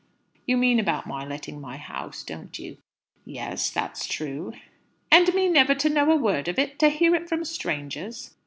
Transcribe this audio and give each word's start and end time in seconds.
"You 0.47 0.57
mean 0.57 0.79
about 0.79 1.05
my 1.05 1.23
letting 1.23 1.61
my 1.61 1.77
house, 1.77 2.23
don't 2.23 2.57
you? 2.57 2.77
Yes; 3.23 3.69
that's 3.69 4.07
true." 4.07 4.53
"And 5.11 5.31
me 5.35 5.47
never 5.47 5.75
to 5.75 5.89
know 5.89 6.11
a 6.11 6.15
word 6.15 6.47
of 6.47 6.57
it! 6.57 6.79
To 6.79 6.89
hear 6.89 7.13
it 7.13 7.29
from 7.29 7.45
strangers!" 7.45 8.33